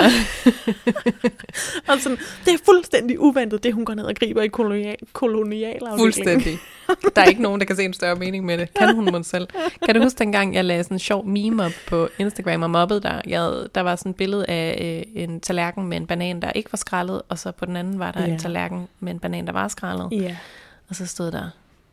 [1.88, 6.00] Og sådan, det er fuldstændig uventet, det hun går ned og griber i kolonial, kolonialafdelingen.
[6.00, 6.58] Fuldstændig.
[7.16, 8.74] Der er ikke nogen, der kan se en større mening med det.
[8.74, 9.48] Kan hun måske selv?
[9.86, 13.02] Kan du huske dengang, jeg lagde sådan en sjov meme op på Instagram og mobbede
[13.02, 13.22] der?
[13.28, 16.72] Jeg der var sådan et billede af øh, en tallerken med en banan, der ikke
[16.74, 18.28] var skrællet, og så på den anden var der Ja.
[18.28, 20.08] en tallerken med en banan, der var skrællet.
[20.12, 20.36] Ja.
[20.90, 21.50] Og så stod der,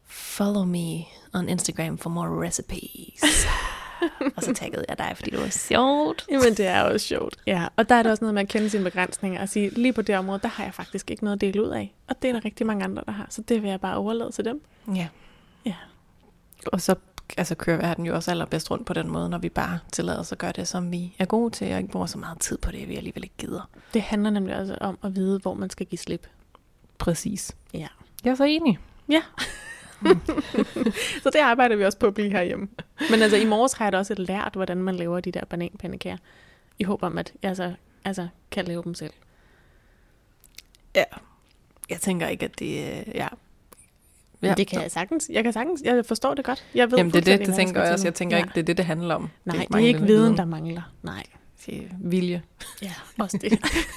[0.09, 3.47] follow me on Instagram for more recipes.
[4.37, 6.27] og så taggede jeg dig, fordi det var sjovt.
[6.31, 7.37] Jamen, det er også sjovt.
[7.47, 9.93] Ja, og der er det også noget med at kende sine begrænsninger og sige, lige
[9.93, 11.95] på det område, der har jeg faktisk ikke noget at dele ud af.
[12.09, 13.27] Og det er der rigtig mange andre, der har.
[13.31, 14.62] Så det vil jeg bare overlade til dem.
[14.95, 15.09] Ja.
[15.65, 15.75] Ja.
[16.67, 16.95] Og så
[17.37, 20.33] altså, kører verden jo også allerbedst rundt på den måde, når vi bare tillader os
[20.33, 22.71] at gøre det, som vi er gode til, og ikke bruger så meget tid på
[22.71, 23.71] det, vi alligevel ikke gider.
[23.95, 26.27] Det handler nemlig også om at vide, hvor man skal give slip.
[26.99, 27.57] Præcis.
[27.75, 27.88] Ja.
[28.25, 28.79] Jeg er så enig.
[29.09, 29.23] Ja.
[31.23, 32.69] så det arbejder vi også på at blive herhjemme.
[33.11, 36.17] Men altså, i morges har jeg da også lært, hvordan man laver de der bananpandekager.
[36.79, 37.73] I håb om, at jeg altså,
[38.05, 39.12] altså kan lave dem selv.
[40.95, 41.05] Ja.
[41.91, 42.99] Jeg tænker ikke, at det...
[43.09, 43.29] øh, Ja.
[44.43, 45.31] Ja, det kan jeg sagtens.
[45.33, 45.83] Jeg kan sagtens.
[45.85, 46.65] Jeg forstår det godt.
[46.75, 48.07] Jeg ved Jamen det er det, det tænker jeg også.
[48.07, 48.43] Jeg tænker ja.
[48.43, 49.31] ikke, det er det, det handler om.
[49.45, 50.83] Nej, det er, manglende ikke viden, der mangler.
[51.03, 51.23] Nej.
[51.67, 52.43] Det er vilje.
[52.83, 53.53] Ja, også det.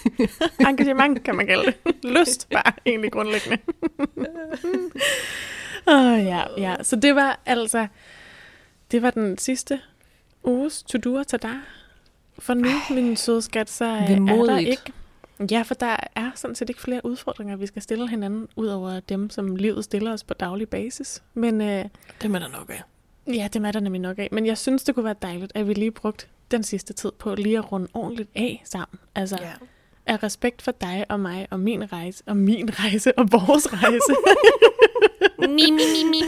[0.69, 1.95] Engagement kan man kalde det.
[2.03, 3.57] Lyst bare egentlig grundlæggende.
[5.87, 6.75] oh, ja, ja.
[6.83, 7.87] Så det var altså,
[8.91, 9.79] det var den sidste
[10.43, 11.55] uges to-do til dig.
[12.39, 14.93] For nu, Ej, min søde skat, så øh, er der ikke...
[15.51, 18.99] Ja, for der er sådan set ikke flere udfordringer, vi skal stille hinanden, ud over
[18.99, 21.23] dem, som livet stiller os på daglig basis.
[21.33, 22.83] Men øh, Det er der nok af.
[23.27, 24.29] Ja, det er der nemlig nok af.
[24.31, 27.35] Men jeg synes, det kunne være dejligt, at vi lige brugte den sidste tid på
[27.35, 28.99] lige at runde ordentligt af sammen.
[29.15, 29.51] Altså, ja.
[30.05, 34.15] af respekt for dig og mig og min rejse, og min rejse og vores rejse.
[35.39, 36.23] Mi, mi, mi, mi.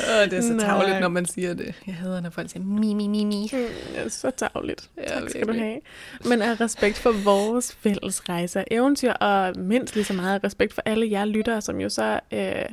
[0.00, 1.74] Åh, det er så tavligt, når man siger det.
[1.86, 3.50] Jeg hader, når folk siger mi, mi, mi, mi.
[3.94, 4.90] Ja, så tavligt.
[4.96, 5.80] Ja, tak skal du have.
[6.24, 10.72] Men af respekt for vores fælles rejse og eventyr, og mindst lige så meget respekt
[10.72, 12.64] for alle jer lyttere, som jo så øh,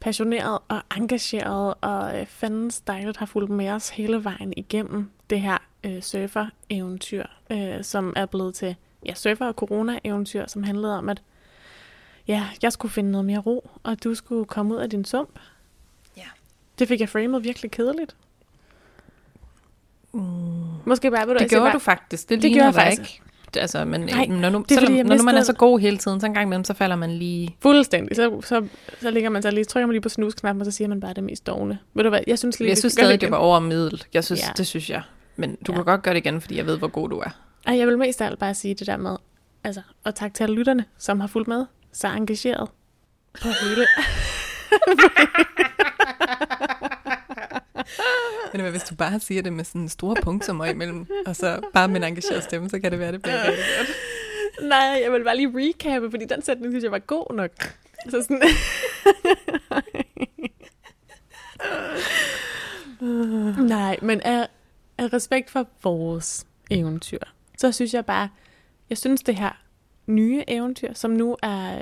[0.00, 5.40] passioneret og engageret og øh, fandens dejligt har fulgt med os hele vejen igennem det
[5.40, 11.08] her øh, surfer-eventyr, øh, som er blevet til ja, surfer- og corona-eventyr, som handlede om,
[11.08, 11.22] at
[12.30, 15.38] ja, jeg skulle finde noget mere ro, og du skulle komme ud af din sump.
[16.16, 16.22] Ja.
[16.78, 18.16] Det fik jeg framet virkelig kedeligt.
[20.12, 20.20] Mm.
[20.86, 22.28] Måske bare, vil du Det siger gjorde bare, du faktisk.
[22.28, 23.00] Det, Det gjorde jeg faktisk.
[23.00, 23.22] ikke.
[23.60, 25.80] Altså, men Nej, når, nu, det er, selvom, fordi når nu man er så god
[25.80, 27.56] hele tiden, så en gang imellem, så falder man lige...
[27.60, 28.16] Fuldstændig.
[28.16, 28.66] Så, så,
[29.00, 31.14] så ligger man så lige, trykker man lige på snusknappen, og så siger man bare
[31.14, 31.78] det mest dogne.
[31.94, 34.04] Ved du hvad, jeg synes lige, Jeg synes stadig, det var over middel.
[34.14, 34.52] Jeg synes, Ja.
[34.56, 35.02] Det synes jeg.
[35.36, 35.76] Men du Ja.
[35.76, 37.30] kan godt gøre det igen, fordi jeg ved, hvor god du er.
[37.66, 39.16] Ej, jeg vil mest af alt bare sige det der med,
[39.64, 42.70] altså, og tak til alle lytterne, som har fulgt med, så engageret
[43.42, 43.86] på hele.
[48.52, 51.88] Men hvad, hvis du bare siger det med sådan store punktsummer imellem, og så bare
[51.88, 53.88] med en engageret stemme, så kan det være, det bliver rigtig godt.
[54.68, 57.50] Nej, jeg vil bare lige recappe, fordi den sætning synes jeg var god nok.
[58.08, 58.42] Så sådan...
[63.68, 64.48] Nej, men af,
[64.98, 67.18] af respekt for vores eventyr,
[67.58, 68.28] så synes jeg bare,
[68.90, 69.62] jeg synes det her
[70.10, 71.80] nye eventyr, som nu er,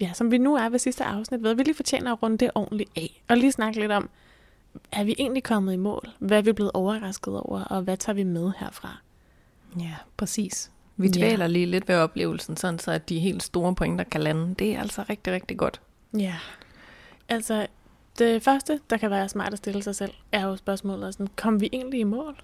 [0.00, 2.50] ja, som vi nu er ved sidste afsnit, ved, vi lige fortjener at runde det
[2.54, 3.22] ordentligt af.
[3.28, 4.08] Og lige snakke lidt om,
[4.92, 6.08] er vi egentlig kommet i mål?
[6.18, 8.96] Hvad er vi blevet overrasket over, og hvad tager vi med herfra?
[9.80, 10.70] Ja, præcis.
[10.96, 11.12] Vi Ja.
[11.12, 14.54] dvæler lige lidt ved oplevelsen, sådan så at de helt store pointer kan lande.
[14.54, 15.80] Det er altså rigtig, rigtig godt.
[16.18, 16.34] Ja,
[17.28, 17.66] altså
[18.18, 21.60] det første, der kan være smart at stille sig selv, er jo spørgsmålet, sådan, kom
[21.60, 22.36] vi egentlig i mål?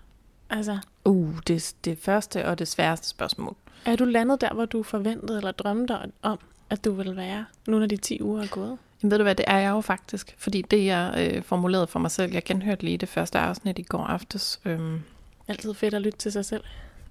[0.51, 3.57] Altså, Uh, det, det første og det sværeste spørgsmål.
[3.85, 6.39] Er du landet der, hvor du forventede eller drømte om,
[6.71, 8.79] at du ville være, nu når de 10 uger er gået?
[9.03, 10.35] Jamen, ved du hvad, det er jeg jo faktisk.
[10.39, 13.83] Fordi det, jeg øh, formulerede for mig selv, jeg genhørte lige det første afsnit i
[13.83, 14.61] går aftes.
[14.65, 15.01] Øhm,
[15.49, 16.65] Altid fedt at lytte til sig selv.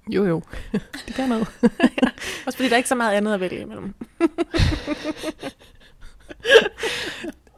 [0.09, 0.41] jo, jo.
[1.07, 1.47] det gør noget.
[2.45, 3.93] Også fordi der er ikke så meget andet at vælge imellem.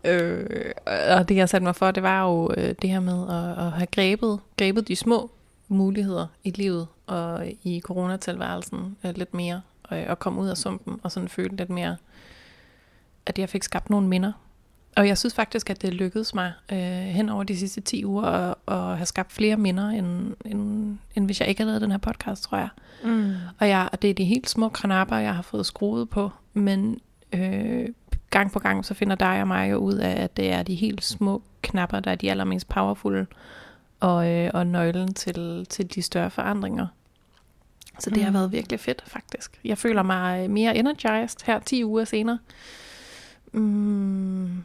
[0.03, 0.71] Øh,
[1.09, 3.71] og det, jeg satte mig for, det var jo øh, det her med at, at
[3.71, 5.31] have grebet, grebet de små
[5.71, 9.61] muligheder i livet og i coronatilværelsen øh, lidt mere,
[10.07, 11.97] og komme ud af sumpen og sådan føle lidt mere,
[13.25, 14.31] at jeg fik skabt nogle minder.
[14.97, 18.23] Og jeg synes faktisk, at det lykkedes mig øh, hen over de sidste 10 uger
[18.23, 21.91] at, at have skabt flere minder, end, end, end hvis jeg ikke havde lavet den
[21.91, 22.69] her podcast, tror jeg.
[23.03, 23.33] Mm.
[23.59, 26.99] Og, jeg, og det er de helt små kranapper, jeg har fået skruet på, men
[27.33, 27.89] øh,
[28.29, 30.75] gang på gang, så finder dig og mig jo ud af, at det er de
[30.75, 33.25] helt små knapper, der er de allermest powerfulde,
[34.01, 36.87] og, øh, og nøglen til, til de større forandringer.
[37.99, 38.33] Så det har Mm.
[38.35, 39.59] været virkelig fedt, faktisk.
[39.63, 42.39] Jeg føler mig mere energized her 10 uger senere.
[43.53, 44.63] Mm,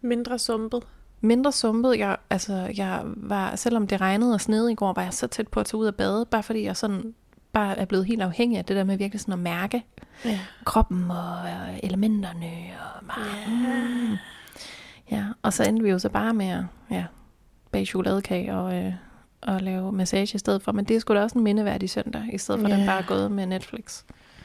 [0.00, 0.82] Mindre sumpet.
[1.20, 1.98] mindre sumpet.
[1.98, 5.48] Jeg, altså, jeg var, selvom det regnede og snede i går, var jeg så tæt
[5.48, 7.14] på at tage ud og bade, bare fordi jeg sådan
[7.52, 9.84] bare er blevet helt afhængig af det der med virkelig sådan at mærke
[10.24, 10.40] Ja.
[10.64, 12.50] kroppen og øh, elementerne
[12.96, 14.16] og bare, mm.
[15.10, 17.04] ja, og så endte vi jo så bare med at ja,
[17.72, 18.92] bage chokoladekage og, øh,
[19.40, 22.28] og lave massage i stedet for, men det er sgu da også en mindeværdig søndag,
[22.32, 22.78] i stedet for yeah.
[22.78, 24.02] den bare er gået med Netflix.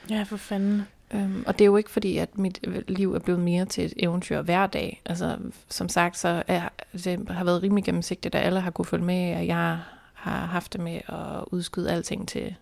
[0.09, 0.87] Ja, for fanden.
[1.13, 3.85] Um, og det er jo ikke fordi, at mit øh, liv er blevet mere til
[3.85, 5.01] et eventyr hver dag.
[5.05, 5.37] Altså,
[5.69, 9.35] som sagt, så er, det har været rimelig gennemsigtigt, at alle har kunne følge med,
[9.35, 9.79] og jeg
[10.13, 12.55] har haft det med at udskyde alting til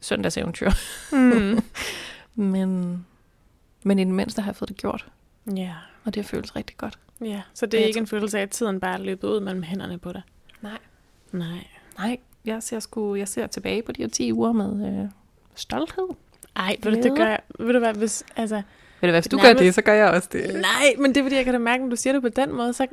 [0.00, 0.70] søndagseventyr.
[1.12, 1.62] Mm.
[2.34, 3.06] Men,
[3.82, 5.06] men i det mindste har jeg fået det gjort,
[5.56, 5.72] ja.
[6.04, 6.98] og det føles rigtig godt.
[7.20, 9.62] Ja, så det er ikke en følelse af, at tiden bare er løbet ud mellem
[9.62, 10.22] hænderne på dig?
[10.62, 10.78] Nej.
[11.32, 11.66] Nej.
[11.98, 15.10] Nej, jeg ser, sgu, jeg ser tilbage på de her 10 uger med øh,
[15.54, 16.08] stolthed.
[16.56, 17.40] Ej, ved du, det gør jeg.
[17.58, 18.62] Ved du hvad, hvis, altså, Ved
[19.08, 20.54] du hvad, hvis du Nærmest- gør det, så gør jeg også det.
[20.54, 22.52] Nej, men det er fordi, jeg kan da mærke, når du siger det på den
[22.52, 22.86] måde, så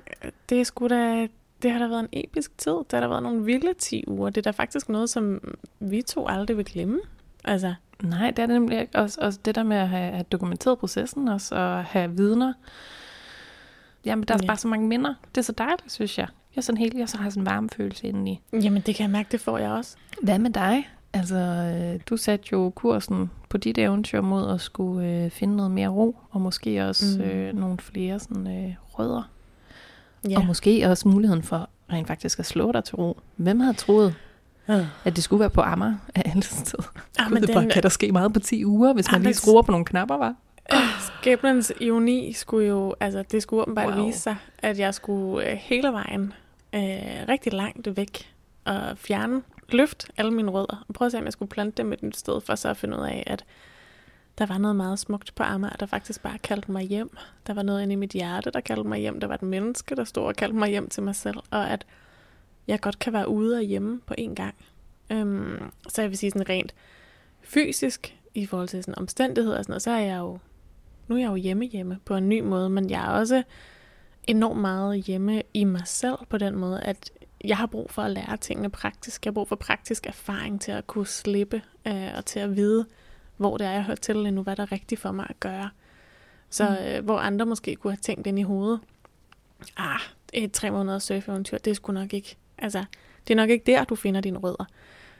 [0.50, 1.28] det er sgu da,
[1.62, 2.72] det har da været en episk tid.
[2.72, 4.30] Der har der været nogle vilde 10 uger.
[4.30, 7.00] Det er da faktisk noget, som vi to aldrig vil glemme.
[7.44, 8.96] Altså, Nej, det er det nemlig ikke.
[8.96, 12.54] Også, også det der med at have, have dokumenteret processen også, og have vidner.
[14.06, 14.48] Jamen, der er Ja.
[14.48, 15.14] bare så mange minder.
[15.36, 16.28] Det er så dejligt, synes jeg.
[16.56, 18.42] Jeg er sådan helt, jeg så har sådan en varme følelse indeni.
[18.54, 19.96] jamen det kan jeg mærke, det får jeg også.
[20.22, 20.90] Hvad med dig?
[21.14, 25.72] Altså, øh, du satte jo kursen på dit eventyr mod at skulle øh, finde noget
[25.72, 27.24] mere ro, og måske også Mm.
[27.24, 29.30] øh, nogle flere sådan, øh, rødder.
[30.30, 30.38] Ja.
[30.40, 33.18] Og måske også muligheden for rent faktisk at slå dig til ro.
[33.36, 34.16] Hvem havde troet,
[34.70, 34.86] Øh.
[35.06, 36.84] at det skulle være på Amager af alle steder?
[37.20, 39.12] Ah, Gud, men det bare, den, kan der ske meget på 10 uger, hvis Ah,
[39.12, 40.36] man lige men- skruer på nogle knapper, var?
[41.00, 44.06] Skæbnens ironi skulle jo, altså det skulle åbenbart Wow.
[44.06, 46.34] vise sig, at jeg skulle øh, hele vejen
[46.76, 48.34] øh, rigtig langt væk
[48.66, 51.94] og fjerne, løft alle mine rødder, og prøve at se, om jeg skulle plante dem
[51.94, 53.46] et nyt sted, for så at finde ud af, at
[54.38, 57.18] der var noget meget smukt på Amager, der faktisk bare kaldte mig hjem.
[57.48, 59.20] Der var noget inde i mit hjerte, der kaldte mig hjem.
[59.20, 61.86] Der var et menneske, der stod og kaldte mig hjem til mig selv, og at
[62.68, 64.56] jeg godt kan være ude og hjemme på én gang.
[65.10, 66.74] Øhm, så jeg vil sige sådan rent
[67.42, 70.40] fysisk, i forhold til sådan omstændigheder og sådan noget, så er jeg jo
[71.08, 73.44] nu er jeg jo hjemme hjemme på en ny måde, men jeg er også
[74.28, 77.12] enormt meget hjemme i mig selv på den måde, at
[77.44, 79.26] jeg har brug for at lære tingene praktisk.
[79.26, 82.86] Jeg har brug for praktisk erfaring til at kunne slippe øh, og til at vide,
[83.38, 85.40] hvor det er, jeg hører til lige nu, hvad der er rigtigt for mig at
[85.40, 85.70] gøre.
[86.50, 86.86] Så Mm.
[86.86, 88.80] øh, hvor andre måske kunne have tænkt ind i hovedet,
[89.78, 90.00] ah,
[90.34, 92.86] et tre måneder surfeventyr, det er sgu nok ikke, altså,
[93.28, 94.66] det er nok ikke der, du finder dine rødder.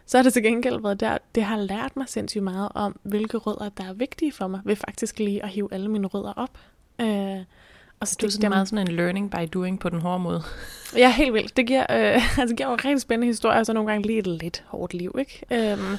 [0.06, 3.38] Så har det til gengæld været der, det har lært mig sindssygt meget om, hvilke
[3.38, 6.58] rødder, der er vigtige for mig, ved faktisk lige at hive alle mine rødder op.
[7.02, 10.02] Øh, og Du er stikke sådan dem meget sådan en learning by doing på den
[10.02, 10.44] hårde måde.
[10.98, 11.58] Ja, helt vildt.
[11.58, 14.08] Det giver, øh, altså, det giver jo en rigtig spændende historie, og så nogle gange
[14.08, 15.42] lige et lidt hårdt liv, ikke?
[15.72, 15.98] Øhm,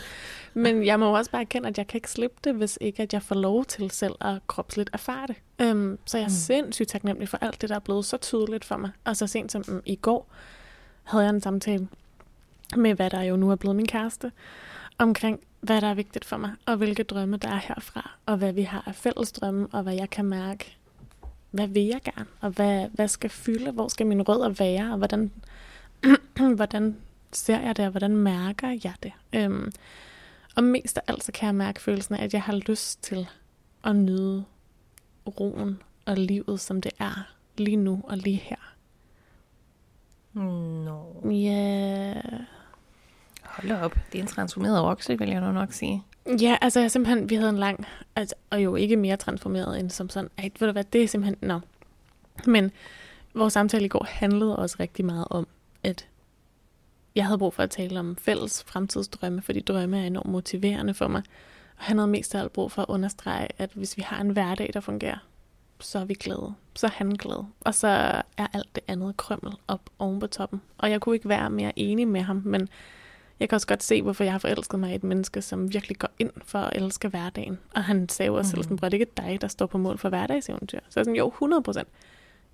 [0.55, 3.03] men jeg må jo også bare erkende, at jeg kan ikke slippe det, hvis ikke
[3.03, 5.37] at jeg får lov til selv at kropsligt erfare det.
[5.59, 6.33] Øhm, så jeg er Mm.
[6.33, 6.37] mm.
[6.37, 8.90] sindssygt taknemmelig for alt det, der er blevet så tydeligt for mig.
[9.05, 10.29] Og så sent som mm, i går
[11.05, 11.88] havde jeg en samtale
[12.77, 14.33] med, hvad der jo nu er blevet min kæreste,
[14.99, 18.53] omkring, hvad der er vigtigt for mig, og hvilke drømme der er herfra, og hvad
[18.53, 20.77] vi har af fælles drømme, og hvad jeg kan mærke,
[21.51, 24.99] hvad vil jeg gerne, og hvad, hvad skal fylde, hvor skal mine rødder være, og
[24.99, 25.33] hvordan,
[26.57, 26.97] hvordan
[27.33, 29.13] ser jeg det, og hvordan mærker jeg det.
[29.33, 29.73] Øhm,
[30.57, 33.29] og mest af alt, så kan jeg mærke følelsen af, at jeg har lyst til
[33.85, 34.45] at nyde
[35.27, 38.57] roen og livet, som det er lige nu og lige her.
[40.33, 41.31] No.
[41.31, 42.15] Ja,
[43.57, 43.95] Hold op.
[44.12, 46.03] Det er en transformeret okse, vil jeg nu nok sige.
[46.40, 49.90] Ja, altså jeg simpelthen, vi havde en lang, altså, og jo ikke mere transformeret end
[49.90, 51.61] som sådan, ej, ved du hvad, det er simpelthen, nå.
[52.47, 52.71] Men
[53.35, 55.47] vores samtale i går handlede også rigtig meget om,
[55.83, 56.07] at
[57.14, 61.09] jeg havde brug for at tale om fælles fremtidsdrømme, fordi drømme er enormt motiverende for
[61.09, 61.23] mig.
[61.79, 64.31] Og han havde mest af alt brug for at understrege, at hvis vi har en
[64.31, 65.19] hverdag, der fungerer,
[65.81, 66.55] så er vi glade.
[66.75, 67.45] Så er han glad.
[67.61, 67.88] Og så
[68.37, 70.61] er alt det andet krømmel op oven på toppen.
[70.79, 72.69] Og jeg kunne ikke være mere enig med ham, men
[73.40, 75.99] jeg kan også godt se, hvorfor jeg har forelsket mig i et menneske, som virkelig
[75.99, 77.59] går ind for at elske hverdagen.
[77.75, 78.62] Og han sagde jo også selv, Mhm.
[78.62, 80.79] sådan, "Bror, det er ikke dig, der står på mål for hverdagseventyr.
[80.88, 81.88] Så jeg er sådan, jo, 100 procent.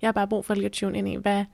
[0.01, 1.45] Jeg har bare brug for lige at tune ind i, hvad,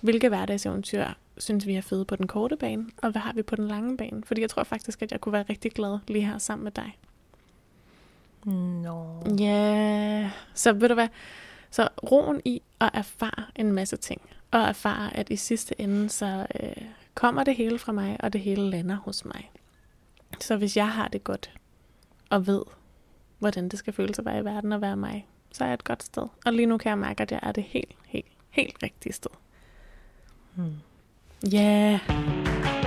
[0.00, 1.04] hvilke hverdagseventyr
[1.38, 3.96] synes vi er fede på den korte bane, og hvad har vi på den lange
[3.96, 4.22] bane?
[4.24, 6.98] Fordi jeg tror faktisk, at jeg kunne være rigtig glad lige her sammen med dig.
[8.44, 9.04] No.
[9.38, 10.30] Ja, yeah.
[10.54, 11.08] så ved du hvad?
[11.70, 16.46] Så roen i at erfare en masse ting, og erfare, at i sidste ende, så
[16.62, 16.72] øh,
[17.14, 19.50] kommer det hele fra mig, og det hele lander hos mig.
[20.40, 21.50] Så hvis jeg har det godt,
[22.30, 22.62] og ved,
[23.38, 25.84] hvordan det skal føles at være i verden og være mig, så er jeg et
[25.84, 26.26] godt sted.
[26.46, 29.30] Og lige nu kan jeg mærke, at jeg er det helt, helt, helt rigtige sted.
[30.54, 30.74] Hmm.
[31.52, 31.98] Ja.
[32.04, 32.80] Yeah.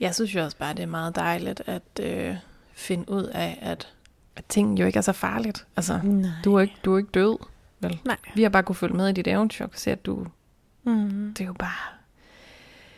[0.00, 2.36] Jeg synes jo også bare, det er meget dejligt at øh,
[2.80, 3.88] finde ud af, at,
[4.36, 5.66] at ting jo ikke er så farligt.
[5.76, 6.30] Altså, Nej.
[6.44, 7.36] du er ikke, du er ikke død,
[7.80, 7.98] vel?
[8.04, 8.16] Nej.
[8.34, 10.26] Vi har bare kunne følge med i dit eventyr og se, at du,
[10.84, 11.34] Mm.
[11.38, 11.94] det er jo bare...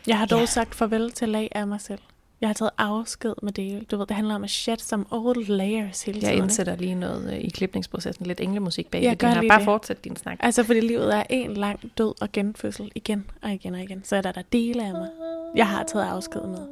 [0.07, 0.45] Jeg har dog Ja.
[0.45, 1.99] sagt farvel til lag af mig selv.
[2.41, 3.91] Jeg har taget afsked med det.
[3.91, 6.33] Du ved, det handler om at shed some old layers hele Jeg tiden.
[6.33, 6.43] ikke?
[6.43, 9.29] indsætter lige noget øh, i klipningsprocessen, lidt englemusik bag Jeg det.
[9.33, 9.41] her.
[9.49, 9.65] Bare det.
[9.65, 10.37] fortsæt din snak.
[10.39, 14.03] Altså, fordi livet er en lang død og genfødsel igen og igen og igen.
[14.03, 15.09] Så er der der dele af mig,
[15.55, 16.67] jeg har taget afsked med.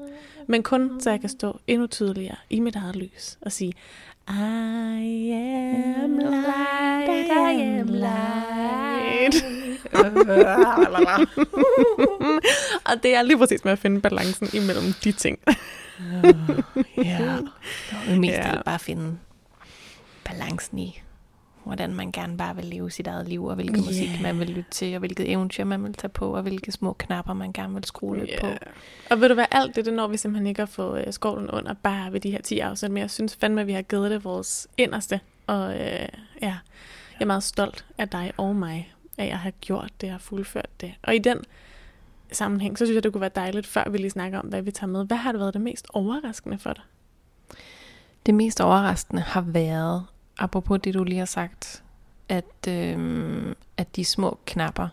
[0.47, 3.73] Men kun så jeg kan stå endnu tydeligere i mit eget lys og sige,
[4.29, 5.31] I
[6.03, 9.35] am light, I am light.
[12.89, 15.39] og det er lige præcis med at finde balancen imellem de ting.
[16.97, 17.37] ja.
[18.09, 18.55] Og mest Ja.
[18.55, 18.61] ja.
[18.65, 19.17] bare finde
[20.23, 21.01] balancen i,
[21.65, 23.85] hvordan man gerne bare vil leve sit eget liv, og hvilken yeah.
[23.85, 26.93] musik man vil lytte til, og hvilket eventyr man vil tage på, og hvilke små
[26.93, 28.47] knapper man gerne vil skrue lidt på.
[29.09, 31.51] Og ved du hvad, alt det, det når vi simpelthen ikke at få øh, skovlen
[31.51, 34.11] under, bare ved de her 10 afsnit, men jeg synes fandme, at vi har givet
[34.11, 36.07] det vores inderste, og øh,
[36.41, 36.57] ja,
[37.21, 40.69] jeg er meget stolt af dig og mig, at jeg har gjort det og fuldført
[40.81, 40.93] det.
[41.03, 41.37] Og i den
[42.31, 44.71] sammenhæng, så synes jeg, det kunne være dejligt, før vi lige snakker om, hvad vi
[44.71, 45.05] tager med.
[45.05, 46.83] Hvad har det været det mest overraskende for dig?
[48.25, 50.05] Det mest overraskende har været,
[50.43, 51.83] apropos det du lige har sagt,
[52.29, 54.87] at, øhm, at de små knapper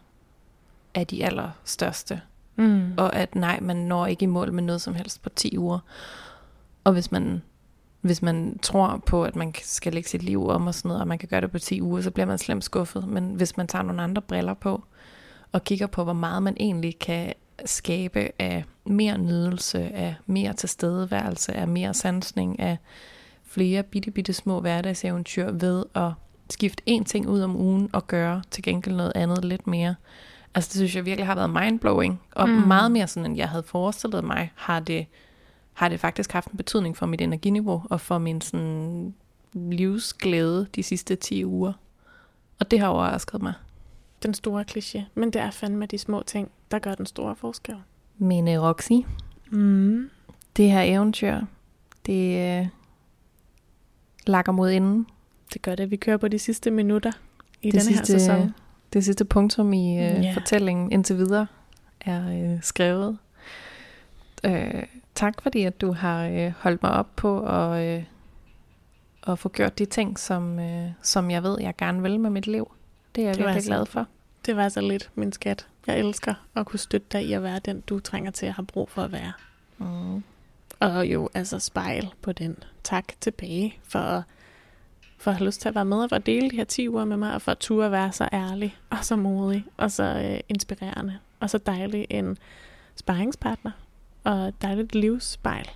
[0.95, 2.21] er de allerstørste.
[2.57, 2.93] Mm.
[2.97, 5.79] Og at nej, man når ikke i mål med noget som helst på 10 uger.
[6.85, 7.43] Og hvis man,
[8.01, 11.09] hvis man tror på, at man skal lægge sit liv om og sådan noget, og
[11.09, 13.09] man kan gøre det på 10 uger, så bliver man slemt skuffet.
[13.09, 14.85] Men hvis man tager nogle andre briller på,
[15.53, 17.35] og kigger på, hvor meget man egentlig kan
[17.65, 22.79] skabe af mere nydelse, af mere tilstedeværelse, af mere sansning, af
[23.49, 26.11] flere bitte, bitte små hverdagseventyr ved at
[26.51, 29.95] skifte én ting ud om ugen og gøre til gengæld noget andet lidt mere.
[30.55, 32.55] Altså det synes jeg virkelig har været mindblowing, og Mm.
[32.55, 35.07] meget mere sådan, end jeg havde forestillet mig, har det,
[35.73, 39.15] har det faktisk haft en betydning for mit energiniveau og for min sådan,
[39.55, 41.73] livsglæde de sidste 10 uger.
[42.61, 43.53] Og det har overrasket mig.
[44.23, 47.75] Den store kliché, men det er fandme de små ting, der gør den store forskel.
[48.19, 48.93] Men uh, Roxy,
[49.51, 50.11] Mm.
[50.57, 51.41] det her eventyr,
[52.07, 52.67] det uh,
[54.29, 55.07] lakker mod enden.
[55.55, 55.91] Det gør det.
[55.91, 57.12] Vi kører på de sidste minutter
[57.62, 58.55] i Det den her sæson.
[58.93, 60.23] Det sidste punktum i Ja.
[60.23, 60.35] yeah.
[60.35, 61.47] fortællingen indtil videre
[62.01, 63.19] er uh, skrevet.
[64.49, 64.83] Uh,
[65.14, 69.79] tak fordi, at du har uh, holdt mig op på at, uh, at få gjort
[69.79, 72.71] de ting, som, uh, som jeg ved, jeg gerne vil med mit liv.
[73.14, 74.07] Det er jeg Det virkelig altså- glad for.
[74.47, 75.67] Det var så lidt, min skat.
[75.87, 78.67] Jeg elsker at kunne støtte dig i at være den, du trænger til at have
[78.67, 79.33] brug for at være.
[79.79, 80.23] Mm.
[80.81, 82.57] Og jo, altså spejl på den.
[82.85, 84.23] Tak tilbage for at,
[85.19, 86.88] for at have lyst til at være med og for at dele de her 10
[86.88, 90.03] uger med mig, og for at turde være så ærlig, og så modig, og så
[90.03, 92.38] øh, inspirerende, og så dejlig en
[92.97, 93.71] sparringspartner,
[94.25, 95.69] og dejligt livsspejl.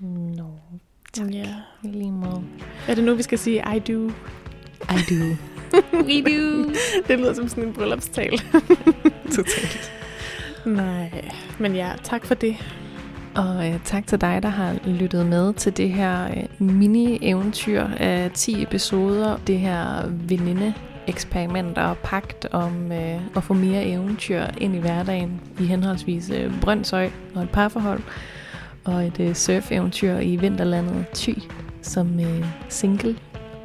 [0.00, 0.48] No,
[1.12, 1.34] tak.
[1.34, 1.54] Ja.
[1.82, 2.44] Lige måde.
[2.88, 4.08] Er det nu, vi skal sige I do?
[4.82, 5.36] I do.
[6.08, 6.72] We do.
[7.08, 8.38] det lyder som sådan en bryllupstal.
[9.36, 9.92] Totalt.
[10.64, 12.56] Nej, men ja, tak for det.
[13.36, 18.30] Og øh, tak til dig, der har lyttet med til det her øh, mini-eventyr af
[18.34, 19.36] 10 episoder.
[19.46, 25.64] Det her veninde-eksperiment og pagt om øh, at få mere eventyr ind i hverdagen i
[25.64, 28.00] henholdsvis øh, Brøndshøj og et parforhold.
[28.84, 31.42] Og et øh, surf-eventyr i vinterlandet Thy
[31.82, 33.16] som øh, single.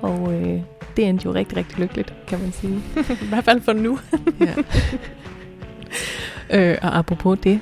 [0.02, 0.62] Og øh,
[0.98, 2.82] det endte jo rigtig, rigtig lykkeligt, kan man sige.
[3.26, 4.00] I hvert fald for nu.
[4.40, 4.54] Ja.
[6.72, 7.60] øh, og apropos det,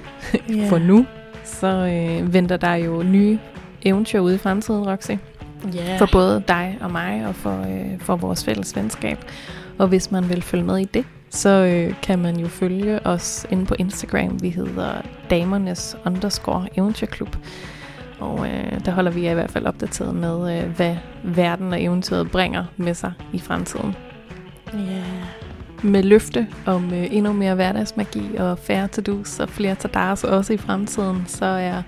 [0.69, 1.05] for nu,
[1.49, 3.39] så øh, venter der jo nye
[3.81, 5.11] eventyr ude i fremtiden, Roxy.
[5.73, 5.97] Ja.
[5.97, 9.17] For både dig og mig, og for, øh, for vores fælles venskab.
[9.77, 13.45] Og hvis man vil følge med i det, så øh, kan man jo følge os
[13.49, 14.41] inde på Instagram.
[14.41, 14.91] Vi hedder
[15.29, 17.35] damernes underscore eventyrklub.
[18.19, 21.83] Og øh, der holder vi jer i hvert fald opdateret med, øh, hvad verden og
[21.83, 23.95] eventyret bringer med sig i fremtiden.
[24.73, 25.03] Ja.
[25.83, 30.57] Med løfte om øh, endnu mere hverdagsmagi og færre to-dos og flere tadars også i
[30.57, 31.81] fremtiden, så er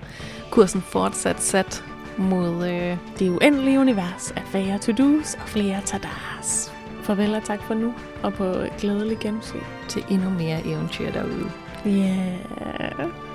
[0.50, 1.84] kursen fortsat sat
[2.18, 6.72] mod øh, Det uendelige univers af færre to-dos og flere tadars.
[7.02, 9.58] Farvel og tak for nu, og på glædelig gensyn.
[9.88, 11.50] til endnu mere eventyr derude.
[11.84, 11.90] Ja.
[11.90, 13.31] Yeah.